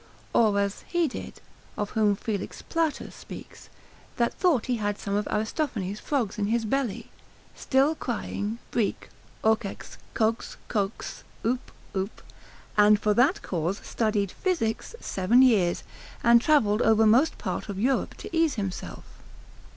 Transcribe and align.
Or 0.33 0.59
as 0.59 0.81
he 0.87 1.07
did, 1.07 1.41
of 1.77 1.91
whom 1.91 2.15
Felix 2.15 2.63
Plater 2.63 3.11
speaks, 3.11 3.69
that 4.17 4.33
thought 4.33 4.65
he 4.65 4.77
had 4.77 4.97
some 4.97 5.13
of 5.13 5.27
Aristophanes' 5.29 5.99
frogs 5.99 6.39
in 6.39 6.47
his 6.47 6.65
belly, 6.65 7.11
still 7.53 7.93
crying 7.93 8.57
Breec, 8.71 9.11
okex, 9.43 9.97
coax, 10.15 10.57
coax, 10.69 11.23
oop, 11.45 11.71
oop, 11.95 12.23
and 12.75 12.99
for 12.99 13.13
that 13.13 13.43
cause 13.43 13.79
studied 13.85 14.31
physic 14.31 14.81
seven 14.81 15.43
years, 15.43 15.83
and 16.23 16.41
travelled 16.41 16.81
over 16.81 17.05
most 17.05 17.37
part 17.37 17.69
of 17.69 17.77
Europe 17.79 18.15
to 18.15 18.35
ease 18.35 18.55
himself. 18.55 19.03